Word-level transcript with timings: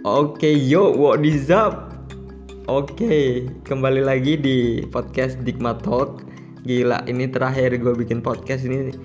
Oke, 0.00 0.48
yo, 0.48 0.96
what 0.96 1.20
is 1.28 1.52
up? 1.52 1.92
Oke, 2.72 3.44
kembali 3.68 4.00
lagi 4.00 4.32
di 4.32 4.80
podcast 4.88 5.36
Digma 5.44 5.76
Talk. 5.76 6.24
Gila, 6.64 7.04
ini 7.04 7.28
terakhir 7.28 7.76
gue 7.76 7.92
bikin 7.92 8.24
podcast 8.24 8.64
ini 8.64 8.96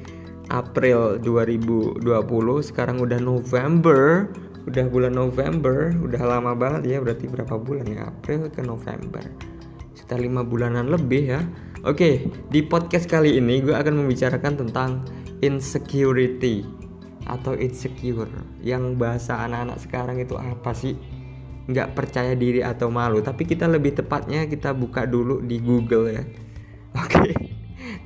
April 0.55 1.19
2020. 1.19 1.99
Sekarang 2.63 3.03
udah 3.03 3.19
November, 3.19 4.31
udah 4.71 4.87
bulan 4.87 5.19
November, 5.19 5.91
udah 5.99 6.21
lama 6.23 6.55
banget 6.55 6.95
ya. 6.95 7.03
Berarti 7.03 7.27
berapa 7.27 7.59
bulan 7.59 7.91
ya? 7.91 8.07
April 8.07 8.47
ke 8.47 8.63
November. 8.63 9.27
Sekitar 9.99 10.23
lima 10.23 10.47
bulanan 10.47 10.87
lebih 10.87 11.27
ya. 11.27 11.43
Oke, 11.83 12.31
di 12.55 12.63
podcast 12.63 13.11
kali 13.11 13.35
ini 13.35 13.59
gue 13.59 13.75
akan 13.75 13.99
membicarakan 13.99 14.63
tentang 14.63 15.03
insecurity 15.43 16.63
atau 17.25 17.57
insecure? 17.57 18.29
Yang 18.61 18.93
bahasa 18.95 19.41
anak-anak 19.43 19.81
sekarang 19.81 20.21
itu 20.21 20.37
apa 20.37 20.71
sih? 20.77 20.93
Nggak 21.65 21.97
percaya 21.97 22.37
diri 22.37 22.61
atau 22.61 22.93
malu. 22.93 23.25
Tapi 23.25 23.49
kita 23.49 23.65
lebih 23.65 23.97
tepatnya 23.97 24.45
kita 24.45 24.71
buka 24.71 25.09
dulu 25.09 25.41
di 25.41 25.57
Google 25.59 26.13
ya. 26.13 26.23
Oke. 27.01 27.33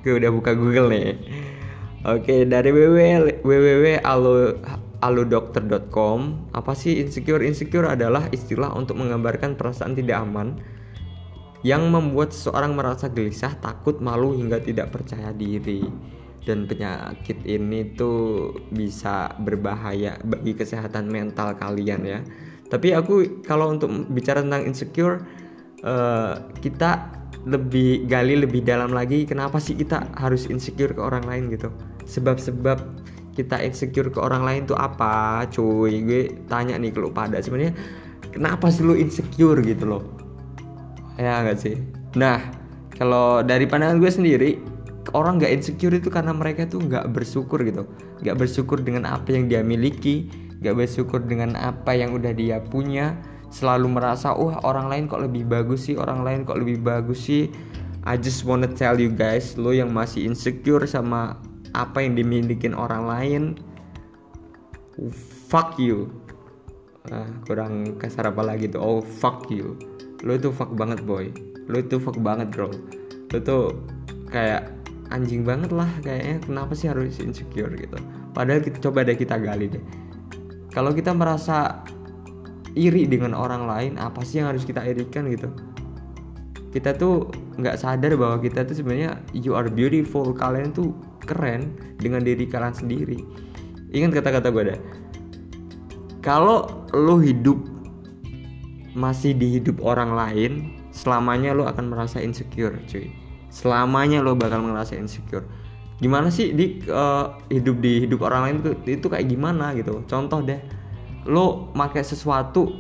Gue 0.02 0.16
udah 0.16 0.32
buka 0.32 0.56
Google 0.56 0.88
nih. 0.90 1.20
Oke 2.00 2.48
dari 2.48 2.72
www 2.72 3.44
www.alodokter.com 3.44 6.20
apa 6.56 6.72
sih 6.72 7.04
insecure? 7.04 7.44
Insecure 7.44 7.92
adalah 7.92 8.32
istilah 8.32 8.72
untuk 8.72 9.04
menggambarkan 9.04 9.60
perasaan 9.60 10.00
tidak 10.00 10.24
aman 10.24 10.56
yang 11.60 11.92
membuat 11.92 12.32
seseorang 12.32 12.72
merasa 12.72 13.12
gelisah, 13.12 13.52
takut, 13.60 14.00
malu 14.00 14.32
hingga 14.32 14.64
tidak 14.64 14.96
percaya 14.96 15.36
diri 15.36 15.84
dan 16.48 16.66
penyakit 16.66 17.40
ini 17.44 17.96
tuh 17.96 18.52
bisa 18.72 19.34
berbahaya 19.44 20.16
bagi 20.24 20.56
kesehatan 20.56 21.12
mental 21.12 21.56
kalian 21.60 22.02
ya. 22.06 22.20
Tapi 22.70 22.94
aku 22.94 23.44
kalau 23.44 23.74
untuk 23.74 23.90
bicara 24.14 24.46
tentang 24.46 24.70
insecure 24.70 25.26
uh, 25.84 26.38
kita 26.62 27.12
lebih 27.48 28.06
gali 28.06 28.36
lebih 28.36 28.62
dalam 28.68 28.92
lagi 28.92 29.24
kenapa 29.24 29.64
sih 29.64 29.74
kita 29.74 30.12
harus 30.20 30.46
insecure 30.52 30.92
ke 30.92 31.02
orang 31.02 31.26
lain 31.26 31.50
gitu. 31.50 31.74
Sebab-sebab 32.06 32.78
kita 33.34 33.58
insecure 33.64 34.12
ke 34.12 34.20
orang 34.20 34.44
lain 34.44 34.62
tuh 34.68 34.76
apa? 34.76 35.48
Cuy, 35.48 36.04
gue 36.04 36.24
tanya 36.52 36.76
nih 36.76 36.92
kalau 36.92 37.10
pada 37.10 37.40
sebenarnya 37.40 37.74
kenapa 38.36 38.68
sih 38.68 38.84
lu 38.84 38.94
insecure 39.00 39.64
gitu 39.64 39.88
loh? 39.88 40.04
Ya 41.16 41.40
enggak 41.44 41.64
sih? 41.64 41.76
Nah, 42.20 42.40
kalau 42.96 43.40
dari 43.42 43.64
pandangan 43.64 43.98
gue 44.04 44.12
sendiri 44.12 44.50
orang 45.14 45.42
nggak 45.42 45.52
insecure 45.52 45.96
itu 45.96 46.10
karena 46.12 46.34
mereka 46.36 46.66
tuh 46.66 46.82
nggak 46.84 47.12
bersyukur 47.14 47.62
gitu. 47.64 47.86
Nggak 48.22 48.36
bersyukur 48.46 48.82
dengan 48.82 49.10
apa 49.10 49.34
yang 49.34 49.50
dia 49.50 49.62
miliki 49.62 50.30
nggak 50.60 50.76
bersyukur 50.76 51.24
dengan 51.24 51.56
apa 51.56 51.96
yang 51.96 52.16
udah 52.16 52.36
dia 52.36 52.60
punya. 52.60 53.16
Selalu 53.50 53.98
merasa 53.98 54.36
wah 54.38 54.62
orang 54.62 54.92
lain 54.92 55.04
kok 55.10 55.26
lebih 55.26 55.50
bagus 55.50 55.90
sih 55.90 55.98
orang 55.98 56.22
lain 56.22 56.46
kok 56.46 56.62
lebih 56.62 56.84
bagus 56.84 57.26
sih. 57.26 57.50
I 58.06 58.16
just 58.16 58.46
wanna 58.46 58.70
tell 58.70 58.96
you 58.96 59.12
guys 59.12 59.58
lo 59.58 59.74
yang 59.74 59.92
masih 59.92 60.30
insecure 60.30 60.86
sama 60.86 61.36
apa 61.74 62.02
yang 62.02 62.18
dimiliki 62.18 62.70
orang 62.72 63.04
lain 63.06 63.44
fuck 65.50 65.80
you. 65.80 66.12
Ah, 67.10 67.26
kurang 67.48 67.98
kasar 67.98 68.30
apa 68.30 68.44
lagi 68.44 68.70
tuh? 68.70 68.82
Oh 68.84 69.00
fuck 69.02 69.48
you. 69.50 69.80
Lo 70.22 70.36
itu 70.36 70.52
fuck 70.52 70.76
banget 70.76 71.02
boy. 71.08 71.32
Lo 71.66 71.80
itu 71.80 71.98
fuck 71.98 72.20
banget 72.20 72.52
bro. 72.52 72.70
Lo 73.34 73.38
tuh 73.40 73.74
kayak 74.30 74.79
anjing 75.10 75.46
banget 75.46 75.74
lah 75.74 75.90
kayaknya. 76.02 76.42
Kenapa 76.46 76.74
sih 76.74 76.90
harus 76.90 77.18
insecure 77.22 77.74
gitu? 77.76 77.98
Padahal 78.34 78.62
kita 78.62 78.78
coba 78.82 79.06
deh 79.06 79.18
kita 79.18 79.38
gali 79.38 79.70
deh. 79.70 79.84
Kalau 80.70 80.94
kita 80.94 81.14
merasa 81.14 81.82
iri 82.78 83.10
dengan 83.10 83.34
orang 83.34 83.66
lain 83.66 83.94
apa 83.98 84.22
sih 84.22 84.42
yang 84.42 84.54
harus 84.54 84.64
kita 84.66 84.86
irikan 84.86 85.26
gitu? 85.30 85.50
Kita 86.70 86.94
tuh 86.94 87.34
nggak 87.58 87.82
sadar 87.82 88.14
bahwa 88.14 88.38
kita 88.38 88.62
tuh 88.62 88.78
sebenarnya 88.78 89.18
you 89.34 89.58
are 89.58 89.68
beautiful. 89.68 90.30
Kalian 90.30 90.70
tuh 90.72 90.94
keren 91.26 91.74
dengan 91.98 92.22
diri 92.22 92.46
kalian 92.46 92.74
sendiri. 92.74 93.20
Ingat 93.90 94.22
kata-kata 94.22 94.54
gue 94.54 94.64
deh. 94.74 94.80
Kalau 96.22 96.86
lo 96.94 97.18
hidup 97.18 97.58
masih 98.94 99.34
di 99.38 99.58
hidup 99.58 99.82
orang 99.82 100.14
lain 100.14 100.52
selamanya 100.90 101.54
lo 101.54 101.70
akan 101.70 101.94
merasa 101.94 102.20
insecure 102.20 102.74
cuy 102.90 103.08
selamanya 103.50 104.22
lo 104.22 104.38
bakal 104.38 104.64
ngerasa 104.66 104.96
insecure. 104.98 105.46
Gimana 106.00 106.32
sih 106.32 106.56
di 106.56 106.80
uh, 106.88 107.36
hidup 107.52 107.84
di 107.84 108.08
hidup 108.08 108.24
orang 108.24 108.42
lain 108.48 108.56
itu, 108.64 108.72
itu 108.88 109.08
kayak 109.12 109.28
gimana 109.28 109.76
gitu? 109.76 110.00
Contoh 110.08 110.40
deh 110.40 110.62
lo 111.28 111.76
pakai 111.76 112.02
sesuatu 112.02 112.80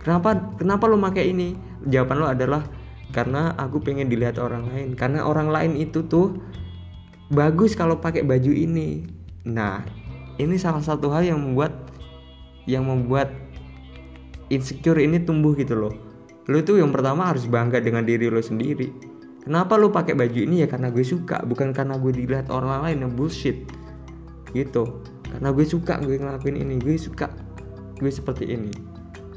kenapa 0.00 0.56
kenapa 0.56 0.88
lo 0.88 0.96
pakai 0.96 1.28
ini? 1.28 1.52
Jawaban 1.84 2.16
lo 2.24 2.26
adalah 2.32 2.64
karena 3.12 3.52
aku 3.60 3.84
pengen 3.84 4.08
dilihat 4.08 4.40
orang 4.40 4.64
lain. 4.72 4.96
Karena 4.96 5.28
orang 5.28 5.52
lain 5.52 5.76
itu 5.76 6.00
tuh 6.08 6.40
bagus 7.28 7.76
kalau 7.76 8.00
pakai 8.00 8.24
baju 8.24 8.48
ini. 8.48 9.04
Nah 9.44 9.84
ini 10.40 10.56
salah 10.56 10.80
satu 10.80 11.12
hal 11.12 11.28
yang 11.28 11.42
membuat 11.44 11.74
yang 12.64 12.88
membuat 12.88 13.28
insecure 14.48 14.96
ini 15.04 15.20
tumbuh 15.20 15.52
gitu 15.52 15.76
loh. 15.76 15.92
Lo 16.48 16.64
tuh 16.64 16.80
yang 16.80 16.88
pertama 16.96 17.28
harus 17.28 17.44
bangga 17.44 17.76
dengan 17.84 18.08
diri 18.08 18.32
lo 18.32 18.40
sendiri 18.40 19.07
kenapa 19.44 19.78
lu 19.78 19.92
pakai 19.92 20.14
baju 20.16 20.38
ini? 20.38 20.64
Ya 20.64 20.68
karena 20.70 20.90
gue 20.90 21.04
suka 21.04 21.42
bukan 21.46 21.70
karena 21.70 21.98
gue 22.00 22.12
dilihat 22.14 22.50
orang 22.50 22.84
lain 22.84 22.98
yang 23.06 23.12
bullshit. 23.14 23.66
Gitu. 24.52 24.84
Karena 25.28 25.48
gue 25.52 25.66
suka 25.66 26.00
gue 26.00 26.16
ngelakuin 26.16 26.56
ini 26.56 26.80
gue 26.80 26.96
suka 26.96 27.28
gue 28.00 28.10
seperti 28.10 28.48
ini. 28.48 28.72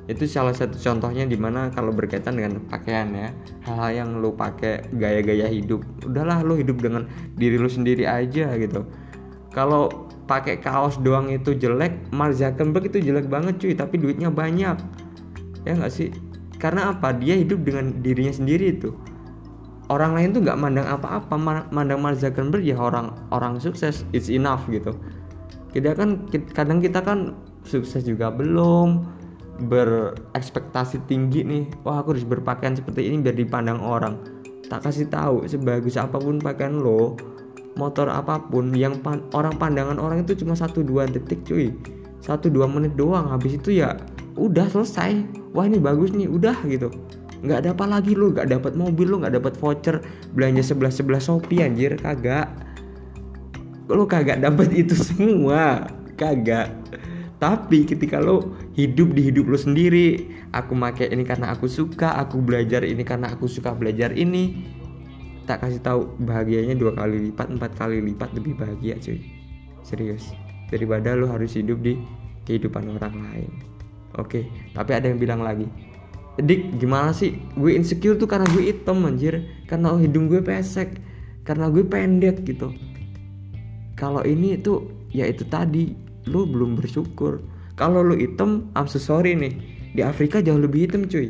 Itu 0.10 0.26
salah 0.26 0.52
satu 0.52 0.76
contohnya 0.82 1.24
di 1.30 1.38
mana 1.38 1.70
kalau 1.72 1.94
berkaitan 1.94 2.36
dengan 2.36 2.60
pakaian 2.68 3.14
ya 3.14 3.30
hal-hal 3.64 3.92
yang 3.94 4.10
lu 4.18 4.34
pakai 4.34 4.84
gaya-gaya 4.98 5.46
hidup 5.48 5.86
udahlah 6.04 6.42
lu 6.42 6.58
hidup 6.58 6.82
dengan 6.82 7.06
diri 7.38 7.56
lu 7.56 7.70
sendiri 7.70 8.08
aja 8.10 8.52
gitu. 8.58 8.84
Kalau 9.52 10.10
pakai 10.26 10.64
kaos 10.64 10.96
doang 11.04 11.28
itu 11.28 11.52
jelek 11.52 12.12
Mark 12.16 12.40
Zuckerberg 12.40 12.88
itu 12.88 13.04
jelek 13.04 13.28
banget 13.28 13.60
cuy 13.60 13.74
tapi 13.76 14.00
duitnya 14.00 14.32
banyak. 14.32 14.80
Ya 15.68 15.72
nggak 15.78 15.94
sih? 15.94 16.10
Karena 16.58 16.94
apa? 16.96 17.14
Dia 17.14 17.38
hidup 17.38 17.62
dengan 17.68 18.02
dirinya 18.02 18.34
sendiri 18.34 18.74
itu 18.74 18.96
orang 19.92 20.16
lain 20.16 20.32
tuh 20.32 20.42
nggak 20.42 20.56
mandang 20.56 20.88
apa-apa. 20.88 21.36
Mandang 21.70 22.00
Mark 22.00 22.18
Zuckerberg 22.18 22.64
ya 22.64 22.80
orang 22.80 23.12
orang 23.36 23.60
sukses. 23.60 24.08
It's 24.16 24.32
enough 24.32 24.64
gitu. 24.72 24.96
Kita 25.76 25.92
kan 25.94 26.32
kadang 26.56 26.80
kita 26.80 27.04
kan 27.04 27.36
sukses 27.68 28.08
juga 28.08 28.32
belum 28.32 29.04
berekspektasi 29.68 31.04
tinggi 31.12 31.44
nih. 31.44 31.64
Wah 31.84 32.00
aku 32.00 32.16
harus 32.16 32.26
berpakaian 32.26 32.74
seperti 32.80 33.12
ini 33.12 33.20
biar 33.20 33.36
dipandang 33.36 33.84
orang. 33.84 34.16
Tak 34.72 34.88
kasih 34.88 35.12
tahu 35.12 35.44
sebagus 35.44 36.00
apa 36.00 36.16
pun 36.16 36.40
pakaian 36.40 36.80
lo 36.80 37.20
motor 37.76 38.08
apa 38.12 38.40
pun 38.40 38.76
yang 38.76 39.00
pan 39.00 39.24
orang 39.32 39.56
pandangan 39.56 39.96
orang 39.96 40.24
itu 40.24 40.36
cuma 40.44 40.56
satu 40.56 40.82
dua 40.82 41.06
detik 41.12 41.44
cuy. 41.44 41.76
Satu 42.24 42.48
dua 42.48 42.66
menit 42.66 42.96
doang. 42.96 43.28
Habis 43.28 43.60
itu 43.60 43.84
ya 43.84 44.00
udah 44.40 44.72
selesai. 44.72 45.28
Wah 45.52 45.68
ini 45.68 45.84
bagus 45.84 46.16
nih 46.16 46.32
udah 46.32 46.56
gitu 46.72 46.88
nggak 47.42 47.58
ada 47.66 47.70
apa 47.74 47.86
lagi 47.90 48.14
lo 48.14 48.30
nggak 48.30 48.54
dapat 48.54 48.74
mobil 48.78 49.10
lo 49.10 49.18
nggak 49.26 49.42
dapat 49.42 49.54
voucher 49.58 49.98
belanja 50.38 50.62
sebelah 50.62 50.94
sebelah 50.94 51.22
shopee 51.22 51.66
anjir 51.66 51.98
kagak. 51.98 52.48
Lo 53.90 54.06
kagak 54.06 54.46
dapat 54.46 54.70
itu 54.82 54.94
semua 54.94 55.90
kagak. 56.16 56.70
Tapi 57.42 57.90
ketika 57.90 58.22
lo 58.22 58.54
hidup 58.78 59.18
di 59.18 59.34
hidup 59.34 59.50
lo 59.50 59.58
sendiri 59.58 60.30
aku 60.54 60.78
make 60.78 61.10
ini 61.10 61.26
karena 61.26 61.50
aku 61.50 61.66
suka 61.66 62.14
aku 62.22 62.38
belajar 62.38 62.86
ini 62.86 63.02
karena 63.02 63.34
aku 63.34 63.50
suka 63.50 63.74
belajar 63.74 64.14
ini 64.14 64.62
tak 65.50 65.66
kasih 65.66 65.82
tahu 65.82 66.06
bahagianya 66.22 66.78
dua 66.78 66.94
kali 66.94 67.34
lipat 67.34 67.50
empat 67.50 67.74
kali 67.74 67.98
lipat 68.14 68.30
lebih 68.38 68.54
bahagia 68.54 69.02
cuy. 69.02 69.18
Serius. 69.82 70.30
Daripada 70.70 71.18
lo 71.18 71.26
harus 71.26 71.58
hidup 71.58 71.82
di 71.82 71.98
kehidupan 72.46 72.86
orang 72.94 73.18
lain. 73.18 73.52
Oke 74.22 74.46
tapi 74.78 74.94
ada 74.94 75.10
yang 75.10 75.18
bilang 75.18 75.42
lagi 75.42 75.66
Dik 76.40 76.80
gimana 76.80 77.12
sih? 77.12 77.36
Gue 77.60 77.76
insecure 77.76 78.16
tuh 78.16 78.30
karena 78.30 78.48
gue 78.56 78.72
hitam 78.72 79.04
anjir. 79.04 79.44
Karena 79.68 79.92
hidung 80.00 80.32
gue 80.32 80.40
pesek. 80.40 80.96
Karena 81.44 81.68
gue 81.68 81.84
pendek 81.84 82.48
gitu. 82.48 82.72
Kalau 84.00 84.24
ini 84.24 84.56
tuh 84.56 84.88
ya 85.12 85.28
itu 85.28 85.44
tadi. 85.52 85.92
Lu 86.32 86.48
belum 86.48 86.80
bersyukur. 86.80 87.44
Kalau 87.76 88.00
lu 88.00 88.16
hitam 88.16 88.72
I'm 88.80 88.88
so 88.88 88.96
sorry 88.96 89.36
nih. 89.36 89.60
Di 89.92 90.02
Afrika 90.08 90.40
jauh 90.40 90.62
lebih 90.62 90.88
hitam 90.88 91.04
cuy. 91.04 91.28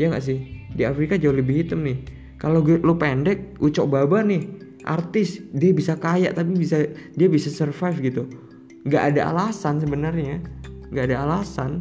Ya 0.00 0.08
nggak 0.08 0.24
sih? 0.24 0.40
Di 0.72 0.88
Afrika 0.88 1.20
jauh 1.20 1.36
lebih 1.36 1.68
hitam 1.68 1.84
nih. 1.84 2.00
Kalau 2.40 2.64
lu 2.64 2.94
pendek 2.96 3.60
ucok 3.60 3.84
baba 3.92 4.24
nih. 4.24 4.48
Artis 4.82 5.38
dia 5.54 5.70
bisa 5.70 5.94
kaya 5.94 6.34
tapi 6.34 6.58
bisa 6.58 6.88
dia 7.14 7.28
bisa 7.28 7.52
survive 7.52 8.00
gitu. 8.00 8.22
Nggak 8.88 9.14
ada 9.14 9.30
alasan 9.30 9.78
sebenarnya. 9.78 10.40
Nggak 10.90 11.04
ada 11.12 11.16
alasan 11.28 11.78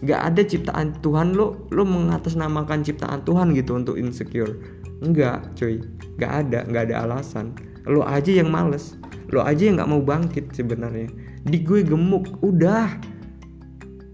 nggak 0.00 0.20
ada 0.32 0.42
ciptaan 0.44 0.96
Tuhan 1.04 1.36
lo 1.36 1.68
lo 1.68 1.84
mengatasnamakan 1.84 2.80
ciptaan 2.80 3.20
Tuhan 3.28 3.52
gitu 3.52 3.76
untuk 3.76 4.00
insecure. 4.00 4.56
Nggak 5.04 5.56
cuy. 5.56 5.84
Nggak 6.16 6.32
ada 6.46 6.58
nggak 6.68 6.82
ada 6.90 6.94
alasan. 7.04 7.52
Lo 7.84 8.04
aja 8.04 8.32
yang 8.32 8.48
males. 8.48 8.96
Lo 9.32 9.44
aja 9.44 9.60
yang 9.60 9.76
nggak 9.76 9.90
mau 9.90 10.00
bangkit 10.00 10.56
sebenarnya. 10.56 11.08
Di 11.44 11.60
gue 11.60 11.84
gemuk 11.84 12.40
udah. 12.40 12.96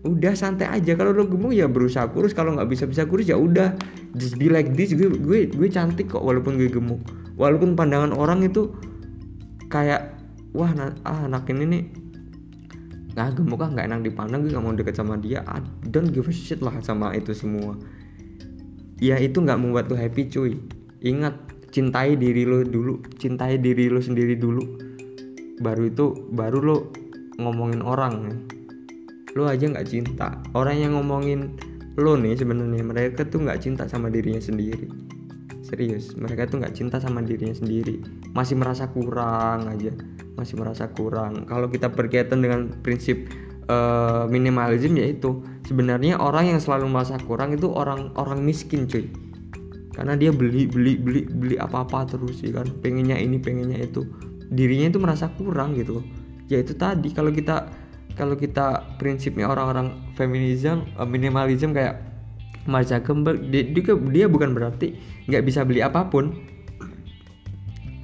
Udah 0.07 0.35
santai 0.39 0.71
aja. 0.71 0.95
Kalau 0.99 1.15
lo 1.15 1.27
gemuk 1.27 1.55
ya 1.55 1.71
berusaha 1.71 2.11
kurus. 2.11 2.35
Kalau 2.35 2.59
nggak 2.59 2.71
bisa 2.71 2.85
bisa 2.87 3.07
kurus 3.07 3.31
ya 3.31 3.39
udah. 3.39 3.75
Just 4.19 4.39
be 4.43 4.51
like 4.51 4.75
this. 4.75 4.91
Gue 4.91 5.11
gue 5.15 5.51
gue 5.51 5.69
cantik 5.71 6.11
kok 6.11 6.23
walaupun 6.23 6.59
gue 6.59 6.67
gemuk. 6.67 7.03
Walaupun 7.39 7.79
pandangan 7.79 8.11
orang 8.11 8.43
itu 8.43 8.75
kayak 9.71 10.15
wah 10.55 10.71
ah, 11.05 11.27
anak 11.27 11.51
ini 11.53 11.65
nih 11.69 11.83
nggak 13.17 13.33
gemuk 13.33 13.65
ah 13.65 13.73
nggak 13.73 13.87
enak 13.89 14.01
dipandang 14.05 14.45
gue 14.45 14.53
nggak 14.53 14.61
mau 14.61 14.77
deket 14.77 15.01
sama 15.01 15.17
dia. 15.17 15.41
I 15.49 15.65
don't 15.89 16.13
give 16.13 16.29
a 16.29 16.35
shit 16.37 16.61
lah 16.61 16.77
sama 16.85 17.17
itu 17.17 17.33
semua. 17.33 17.73
Ya 19.01 19.17
itu 19.17 19.41
nggak 19.41 19.57
membuat 19.57 19.89
lo 19.89 19.97
happy 19.97 20.29
cuy. 20.29 20.61
Ingat 21.01 21.33
cintai 21.73 22.21
diri 22.21 22.45
lo 22.45 22.61
dulu 22.61 23.01
cintai 23.17 23.57
diri 23.57 23.89
lo 23.89 24.05
sendiri 24.05 24.37
dulu. 24.37 24.61
Baru 25.65 25.89
itu 25.89 26.29
baru 26.37 26.61
lo 26.61 26.77
ngomongin 27.41 27.81
orang 27.81 28.15
ya. 28.29 28.37
Lo 29.33 29.49
aja 29.49 29.65
nggak 29.65 29.89
cinta. 29.89 30.37
Orang 30.53 30.77
yang 30.77 30.93
ngomongin 31.01 31.57
lo 31.97 32.21
nih 32.21 32.37
sebenarnya 32.37 32.85
mereka 32.85 33.25
tuh 33.25 33.49
nggak 33.49 33.65
cinta 33.65 33.89
sama 33.89 34.13
dirinya 34.13 34.45
sendiri. 34.45 34.93
Serius 35.65 36.13
mereka 36.21 36.45
tuh 36.45 36.61
nggak 36.61 36.77
cinta 36.77 37.01
sama 37.01 37.25
dirinya 37.25 37.57
sendiri. 37.57 37.97
Masih 38.37 38.61
merasa 38.61 38.93
kurang 38.93 39.73
aja 39.73 39.97
masih 40.37 40.61
merasa 40.61 40.89
kurang. 40.93 41.49
Kalau 41.49 41.67
kita 41.73 41.91
berkaitan 41.91 42.45
dengan 42.45 42.71
prinsip 42.85 43.29
uh, 43.73 44.29
minimalism 44.29 44.97
yaitu 45.01 45.43
sebenarnya 45.65 46.21
orang 46.21 46.57
yang 46.57 46.61
selalu 46.61 46.93
merasa 46.93 47.17
kurang 47.25 47.57
itu 47.57 47.69
orang 47.73 48.13
orang 48.21 48.45
miskin 48.45 48.87
cuy. 48.87 49.09
Karena 49.97 50.13
dia 50.13 50.29
beli 50.29 50.69
beli 50.69 51.01
beli 51.01 51.25
beli 51.25 51.57
apa 51.57 51.89
apa 51.89 52.05
terus 52.05 52.45
sih 52.45 52.53
kan? 52.53 52.69
Pengennya 52.85 53.17
ini 53.17 53.41
pengennya 53.41 53.81
itu. 53.81 54.05
Dirinya 54.53 54.93
itu 54.93 55.01
merasa 55.01 55.33
kurang 55.35 55.75
gitu 55.75 56.05
ya 56.47 56.63
itu 56.63 56.75
tadi 56.79 57.11
kalau 57.11 57.35
kita 57.35 57.71
kalau 58.17 58.39
kita 58.39 58.97
prinsipnya 58.97 59.51
orang-orang 59.51 59.93
feminism 60.15 60.87
uh, 60.97 61.05
minimalism 61.05 61.75
kayak 61.75 62.01
Mark 62.67 62.91
Zuckerberg 62.91 63.47
dia, 63.51 63.63
dia, 63.71 63.95
dia 63.95 64.27
bukan 64.27 64.55
berarti 64.55 64.99
nggak 65.31 65.43
bisa 65.47 65.63
beli 65.63 65.83
apa 65.83 66.07
pun 66.11 66.35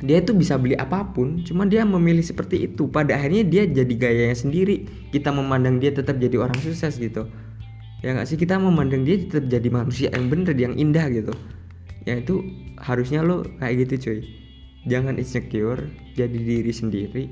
dia 0.02 0.18
itu 0.18 0.34
bisa 0.34 0.58
beli 0.58 0.74
apa 0.74 1.06
pun 1.14 1.46
cuma 1.46 1.62
dia 1.62 1.86
memilih 1.86 2.26
seperti 2.26 2.66
itu. 2.66 2.90
Pada 2.90 3.14
akhirnya 3.14 3.46
dia 3.46 3.62
jadi 3.70 3.94
gayanya 3.94 4.34
sendiri. 4.34 4.82
Kita 5.14 5.30
memandang 5.30 5.78
dia 5.78 5.94
tetap 5.94 6.18
jadi 6.18 6.42
orang 6.42 6.58
sukses 6.58 6.98
gitu. 6.98 7.30
Ya 8.02 8.18
nggak 8.18 8.26
sih? 8.26 8.34
Kita 8.34 8.58
memandang 8.58 9.06
dia 9.06 9.22
tetap 9.22 9.46
jadi 9.46 9.68
manusia 9.70 10.10
yang 10.10 10.26
bener 10.26 10.58
yang 10.58 10.74
indah 10.74 11.06
gitu. 11.06 11.30
Ya 12.02 12.18
itu 12.18 12.42
harusnya 12.82 13.22
lo 13.22 13.46
kayak 13.62 13.86
gitu 13.86 13.94
cuy. 14.10 14.20
Jangan 14.90 15.22
insecure 15.22 15.86
jadi 16.18 16.34
diri 16.34 16.72
sendiri. 16.74 17.24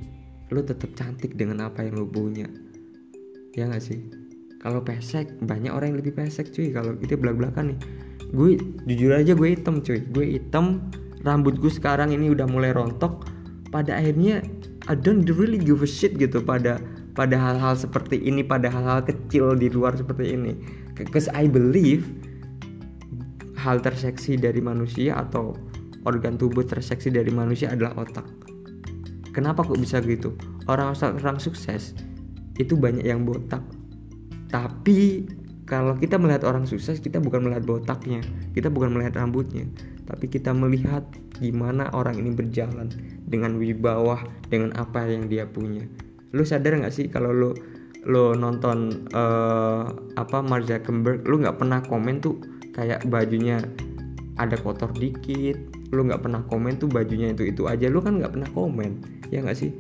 Lo 0.54 0.62
tetap 0.62 0.94
cantik 0.94 1.34
dengan 1.34 1.66
apa 1.66 1.82
yang 1.82 1.98
lo 1.98 2.06
punya. 2.06 2.46
Ya 3.58 3.66
nggak 3.66 3.82
sih? 3.82 3.98
Kalau 4.62 4.78
pesek 4.86 5.26
banyak 5.42 5.74
orang 5.74 5.90
yang 5.90 5.98
lebih 6.06 6.14
pesek 6.14 6.54
cuy. 6.54 6.70
Kalau 6.70 6.94
kita 6.94 7.18
belak 7.18 7.34
belakan 7.34 7.74
nih. 7.74 7.78
Gue 8.30 8.62
jujur 8.86 9.10
aja 9.10 9.34
gue 9.34 9.48
hitam 9.58 9.82
cuy. 9.82 10.06
Gue 10.14 10.38
hitam 10.38 10.86
rambut 11.26 11.60
gue 11.60 11.72
sekarang 11.72 12.12
ini 12.12 12.32
udah 12.32 12.48
mulai 12.48 12.72
rontok 12.72 13.28
pada 13.70 13.96
akhirnya 13.96 14.40
I 14.88 14.96
don't 14.96 15.28
really 15.36 15.60
give 15.60 15.84
a 15.84 15.88
shit 15.88 16.16
gitu 16.16 16.40
pada 16.40 16.80
pada 17.14 17.36
hal-hal 17.36 17.76
seperti 17.76 18.16
ini 18.22 18.40
pada 18.40 18.72
hal-hal 18.72 19.04
kecil 19.04 19.54
di 19.58 19.68
luar 19.68 19.94
seperti 19.94 20.34
ini. 20.34 20.52
Cause 21.12 21.28
I 21.32 21.48
believe 21.48 22.08
hal 23.60 23.80
terseksi 23.80 24.40
dari 24.40 24.60
manusia 24.64 25.20
atau 25.20 25.52
organ 26.08 26.40
tubuh 26.40 26.64
terseksi 26.64 27.12
dari 27.12 27.28
manusia 27.28 27.72
adalah 27.72 27.92
otak. 28.00 28.24
Kenapa 29.36 29.62
kok 29.62 29.78
bisa 29.78 30.00
gitu? 30.00 30.34
Orang 30.66 30.96
orang 30.96 31.38
sukses 31.38 31.92
itu 32.56 32.74
banyak 32.74 33.04
yang 33.04 33.28
botak. 33.28 33.62
Tapi 34.50 35.28
kalau 35.70 35.94
kita 35.94 36.18
melihat 36.18 36.42
orang 36.42 36.66
sukses 36.66 36.98
kita 36.98 37.22
bukan 37.22 37.46
melihat 37.46 37.62
botaknya 37.62 38.18
kita 38.58 38.66
bukan 38.66 38.90
melihat 38.90 39.22
rambutnya 39.22 39.70
tapi 40.10 40.26
kita 40.26 40.50
melihat 40.50 41.06
gimana 41.38 41.86
orang 41.94 42.18
ini 42.18 42.34
berjalan 42.34 42.90
dengan 43.30 43.54
wibawa 43.62 44.26
dengan 44.50 44.74
apa 44.74 45.06
yang 45.06 45.30
dia 45.30 45.46
punya. 45.46 45.86
Lu 46.34 46.42
sadar 46.42 46.74
nggak 46.82 46.90
sih 46.90 47.06
kalau 47.06 47.30
lu 47.30 47.50
lo 48.04 48.34
nonton 48.34 49.06
uh, 49.14 49.86
apa 50.18 50.42
Mark 50.42 50.66
Zuckerberg 50.66 51.22
lu 51.30 51.38
nggak 51.46 51.62
pernah 51.62 51.78
komen 51.84 52.18
tuh 52.18 52.42
kayak 52.74 53.06
bajunya 53.06 53.62
ada 54.40 54.56
kotor 54.56 54.88
dikit 54.96 55.56
lu 55.92 56.06
nggak 56.06 56.24
pernah 56.24 56.40
komen 56.48 56.80
tuh 56.80 56.88
bajunya 56.88 57.30
itu 57.30 57.50
itu 57.50 57.68
aja 57.68 57.86
lu 57.92 58.00
kan 58.00 58.18
nggak 58.18 58.34
pernah 58.34 58.50
komen 58.50 58.98
ya 59.30 59.46
nggak 59.46 59.56
sih? 59.56 59.70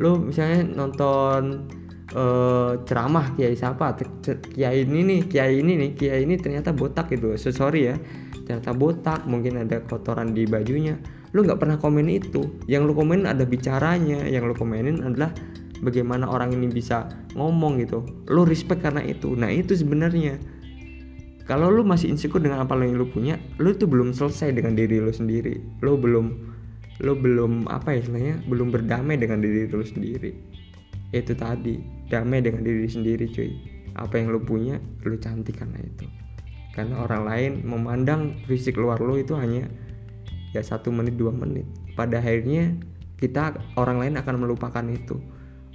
Lu 0.00 0.16
misalnya 0.16 0.64
nonton 0.64 1.68
uh, 2.12 2.84
ceramah 2.84 3.32
kiai 3.32 3.56
siapa? 3.56 3.96
Kiai 4.52 4.84
ini 4.84 5.00
nih 5.00 5.20
kiai 5.24 5.64
ini 5.64 5.72
nih 5.80 5.90
kiai 5.96 6.20
ini 6.28 6.36
ternyata 6.36 6.76
botak 6.76 7.08
gitu. 7.08 7.32
So, 7.40 7.48
sorry 7.48 7.88
ya. 7.88 7.96
Ternyata 8.44 8.76
botak 8.76 9.24
mungkin 9.24 9.56
ada 9.64 9.80
kotoran 9.88 10.36
di 10.36 10.44
bajunya. 10.44 11.00
Lu 11.32 11.40
nggak 11.40 11.64
pernah 11.64 11.80
komen 11.80 12.12
itu. 12.12 12.60
Yang 12.68 12.92
lu 12.92 12.92
komen 12.92 13.24
ada 13.24 13.48
bicaranya. 13.48 14.28
Yang 14.28 14.52
lu 14.52 14.54
komenin 14.54 15.00
adalah 15.00 15.32
bagaimana 15.80 16.28
orang 16.28 16.52
ini 16.52 16.68
bisa 16.68 17.08
ngomong 17.32 17.80
gitu. 17.80 18.04
Lu 18.28 18.44
respect 18.44 18.84
karena 18.84 19.00
itu. 19.00 19.32
Nah 19.32 19.48
itu 19.48 19.72
sebenarnya. 19.72 20.36
Kalau 21.44 21.68
lu 21.68 21.84
masih 21.84 22.08
insecure 22.08 22.40
dengan 22.40 22.64
apa 22.64 22.72
yang 22.80 22.96
lu 22.96 23.04
punya 23.04 23.36
lu 23.60 23.76
tuh 23.76 23.84
belum 23.84 24.16
selesai 24.16 24.52
dengan 24.56 24.76
diri 24.76 25.00
lu 25.00 25.12
sendiri. 25.12 25.60
Lu 25.80 25.96
belum 25.96 26.52
lu 27.02 27.12
belum 27.18 27.66
apa 27.66 27.90
ya 27.90 28.06
istilahnya 28.06 28.34
belum 28.46 28.70
berdamai 28.70 29.18
dengan 29.18 29.42
diri 29.42 29.66
lu 29.66 29.82
sendiri 29.82 30.30
itu 31.14 31.32
tadi 31.38 31.78
damai 32.10 32.42
dengan 32.42 32.66
diri 32.66 32.90
sendiri 32.90 33.30
cuy. 33.30 33.50
Apa 33.94 34.18
yang 34.18 34.34
lu 34.34 34.42
punya 34.42 34.82
lu 35.06 35.14
cantik 35.14 35.62
karena 35.62 35.78
itu. 35.78 36.06
Karena 36.74 37.06
orang 37.06 37.22
lain 37.22 37.52
memandang 37.62 38.34
fisik 38.50 38.74
luar 38.74 38.98
lu 38.98 39.14
itu 39.22 39.38
hanya 39.38 39.70
ya 40.50 40.62
satu 40.62 40.90
menit 40.90 41.14
dua 41.14 41.30
menit. 41.30 41.62
Pada 41.94 42.18
akhirnya 42.18 42.74
kita 43.22 43.54
orang 43.78 44.02
lain 44.02 44.14
akan 44.18 44.34
melupakan 44.42 44.82
itu. 44.90 45.22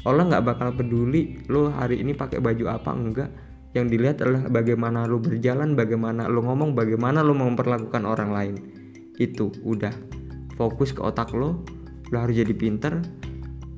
Allah 0.04 0.28
nggak 0.28 0.44
bakal 0.44 0.70
peduli 0.76 1.40
lu 1.48 1.72
hari 1.72 2.04
ini 2.04 2.12
pakai 2.12 2.44
baju 2.44 2.66
apa 2.68 2.92
enggak. 2.92 3.32
Yang 3.72 3.86
dilihat 3.96 4.18
adalah 4.26 4.50
bagaimana 4.50 5.06
lu 5.06 5.22
berjalan 5.22 5.78
bagaimana 5.78 6.26
lu 6.26 6.42
ngomong 6.42 6.76
bagaimana 6.76 7.24
lu 7.24 7.32
memperlakukan 7.32 8.04
orang 8.04 8.36
lain. 8.36 8.56
Itu 9.16 9.56
udah. 9.64 9.94
Fokus 10.60 10.92
ke 10.92 11.00
otak 11.00 11.32
lo 11.32 11.64
lo 12.10 12.18
harus 12.18 12.36
jadi 12.36 12.52
pinter 12.52 13.00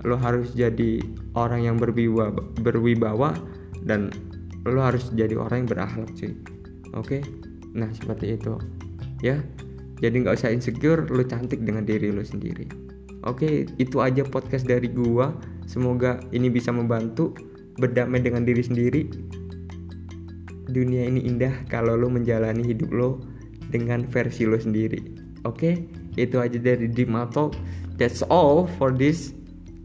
lo 0.02 0.18
harus 0.18 0.54
jadi 0.58 1.02
orang 1.38 1.66
yang 1.66 1.78
berwibawa, 1.78 2.34
berwibawa 2.62 3.38
dan 3.86 4.10
lo 4.66 4.82
harus 4.82 5.10
jadi 5.14 5.38
orang 5.38 5.66
yang 5.66 5.70
berakhlak 5.70 6.10
cuy. 6.18 6.34
Oke? 6.98 7.22
Nah 7.74 7.90
seperti 7.94 8.38
itu. 8.38 8.58
Ya? 9.22 9.42
Jadi 10.02 10.26
nggak 10.26 10.42
usah 10.42 10.50
insecure 10.50 11.06
lo 11.10 11.22
cantik 11.26 11.62
dengan 11.62 11.86
diri 11.86 12.10
lo 12.10 12.26
sendiri. 12.26 12.66
Oke? 13.26 13.70
Itu 13.78 14.02
aja 14.02 14.26
podcast 14.26 14.66
dari 14.66 14.90
gua. 14.90 15.34
Semoga 15.70 16.18
ini 16.34 16.50
bisa 16.50 16.74
membantu 16.74 17.38
berdamai 17.78 18.22
dengan 18.26 18.44
diri 18.44 18.66
sendiri. 18.66 19.02
Dunia 20.72 21.06
ini 21.06 21.26
indah 21.26 21.54
kalau 21.70 21.94
lo 21.94 22.10
menjalani 22.10 22.66
hidup 22.66 22.90
lo 22.90 23.22
dengan 23.70 24.10
versi 24.10 24.50
lo 24.50 24.58
sendiri. 24.58 25.00
Oke? 25.46 25.86
Itu 26.18 26.42
aja 26.42 26.58
dari 26.58 26.90
Dimato 26.90 27.54
that's 28.02 28.26
all 28.34 28.66
for 28.82 28.90
this 28.90 29.38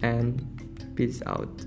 and 0.03 0.93
peace 0.95 1.23
out 1.27 1.65